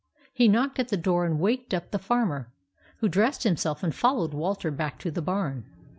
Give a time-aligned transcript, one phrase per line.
[0.33, 2.51] He knocked at the door and waked up the Farmer,
[3.01, 5.69] who dressed himself and followed Walter back to the barn.